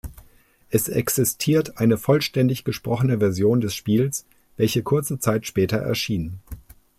Es 0.71 0.87
existiert 0.87 1.77
eine 1.77 1.95
vollständig 1.95 2.63
gesprochene 2.63 3.19
Version 3.19 3.61
des 3.61 3.75
Spiels, 3.75 4.25
welche 4.57 4.81
kurze 4.81 5.19
Zeit 5.19 5.45
später 5.45 5.77
erschien. 5.77 6.39